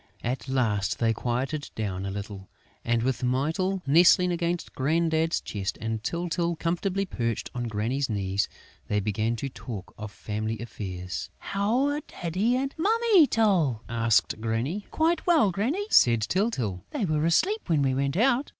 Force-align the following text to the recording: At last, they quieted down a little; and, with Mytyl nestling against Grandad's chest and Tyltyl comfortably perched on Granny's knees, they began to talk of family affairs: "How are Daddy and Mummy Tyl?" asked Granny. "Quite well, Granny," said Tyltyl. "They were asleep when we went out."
At 0.23 0.49
last, 0.49 0.97
they 0.97 1.13
quieted 1.13 1.69
down 1.75 2.07
a 2.07 2.09
little; 2.09 2.49
and, 2.83 3.03
with 3.03 3.23
Mytyl 3.23 3.83
nestling 3.85 4.31
against 4.31 4.73
Grandad's 4.73 5.39
chest 5.39 5.77
and 5.79 6.01
Tyltyl 6.01 6.55
comfortably 6.55 7.05
perched 7.05 7.51
on 7.53 7.67
Granny's 7.67 8.09
knees, 8.09 8.49
they 8.87 8.99
began 8.99 9.35
to 9.35 9.47
talk 9.47 9.93
of 9.99 10.11
family 10.11 10.57
affairs: 10.57 11.29
"How 11.37 11.85
are 11.89 12.01
Daddy 12.01 12.55
and 12.57 12.73
Mummy 12.79 13.27
Tyl?" 13.27 13.83
asked 13.87 14.41
Granny. 14.41 14.87
"Quite 14.89 15.27
well, 15.27 15.51
Granny," 15.51 15.85
said 15.91 16.21
Tyltyl. 16.21 16.83
"They 16.89 17.05
were 17.05 17.23
asleep 17.27 17.69
when 17.69 17.83
we 17.83 17.93
went 17.93 18.17
out." 18.17 18.49